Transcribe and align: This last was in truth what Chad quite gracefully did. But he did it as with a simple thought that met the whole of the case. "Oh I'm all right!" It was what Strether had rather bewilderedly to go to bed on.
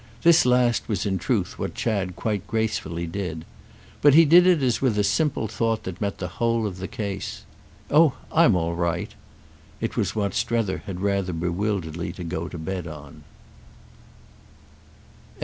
This 0.23 0.47
last 0.47 0.89
was 0.89 1.05
in 1.05 1.19
truth 1.19 1.59
what 1.59 1.75
Chad 1.75 2.15
quite 2.15 2.47
gracefully 2.47 3.05
did. 3.05 3.45
But 4.01 4.15
he 4.15 4.25
did 4.25 4.47
it 4.47 4.63
as 4.63 4.81
with 4.81 4.97
a 4.97 5.03
simple 5.03 5.47
thought 5.47 5.83
that 5.83 6.01
met 6.01 6.17
the 6.17 6.27
whole 6.39 6.65
of 6.65 6.77
the 6.79 6.87
case. 6.87 7.45
"Oh 7.91 8.15
I'm 8.31 8.55
all 8.55 8.73
right!" 8.73 9.13
It 9.79 9.95
was 9.97 10.15
what 10.15 10.33
Strether 10.33 10.79
had 10.87 11.01
rather 11.01 11.33
bewilderedly 11.33 12.13
to 12.13 12.23
go 12.23 12.47
to 12.47 12.57
bed 12.57 12.87
on. 12.87 13.21